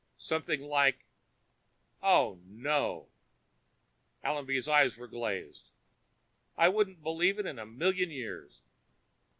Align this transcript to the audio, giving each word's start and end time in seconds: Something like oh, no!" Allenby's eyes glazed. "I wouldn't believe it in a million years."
Something 0.17 0.61
like 0.61 1.05
oh, 2.01 2.39
no!" 2.43 3.09
Allenby's 4.23 4.67
eyes 4.67 4.95
glazed. 4.95 5.69
"I 6.57 6.69
wouldn't 6.69 7.03
believe 7.03 7.37
it 7.37 7.45
in 7.45 7.59
a 7.59 7.67
million 7.67 8.09
years." 8.09 8.63